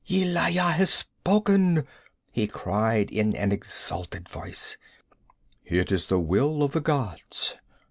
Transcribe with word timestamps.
'Yelaya 0.03 0.63
has 0.73 0.89
spoken!' 0.91 1.85
he 2.31 2.47
cried 2.47 3.11
in 3.11 3.35
an 3.35 3.51
exalted 3.51 4.27
voice. 4.27 4.75
'It 5.63 5.91
is 5.91 6.07
the 6.07 6.17
will 6.19 6.63
of 6.63 6.71
the 6.71 6.81
gods! 6.81 7.55